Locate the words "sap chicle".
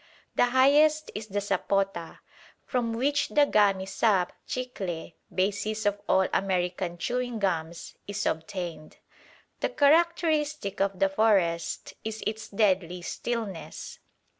3.85-5.11